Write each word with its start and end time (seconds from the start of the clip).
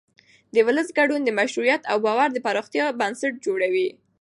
د 0.53 0.55
ولس 0.67 0.87
ګډون 0.97 1.21
د 1.23 1.29
مشروعیت 1.39 1.81
او 1.91 1.97
باور 2.05 2.29
د 2.33 2.37
پراختیا 2.45 2.85
بنسټ 2.99 3.33
جوړوي 3.45 3.87